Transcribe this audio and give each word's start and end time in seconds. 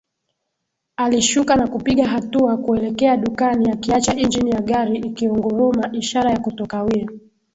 Alishuka 0.97 1.55
na 1.55 1.67
kupiga 1.67 2.07
hatua 2.07 2.57
kuelekea 2.57 3.17
dukani 3.17 3.71
akiacha 3.71 4.15
injini 4.15 4.51
ya 4.51 4.61
gari 4.61 4.97
ikiunguruma 4.99 5.89
ishara 5.93 6.31
ya 6.31 6.39
kutokawia 6.39 7.07